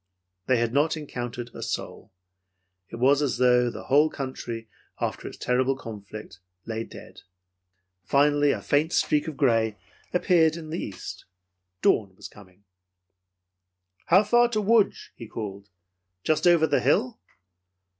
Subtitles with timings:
[0.47, 2.11] They had not encountered a soul.
[2.89, 4.67] It was as though the whole country,
[4.99, 7.21] after its terrible conflict, lay dead.
[8.03, 9.77] Finally a faint streak of gray
[10.11, 11.25] appeared in the east.
[11.83, 12.63] Dawn was coming.
[14.07, 15.69] "How far to Lodz?" he called.
[16.23, 17.19] "Just over the hill?"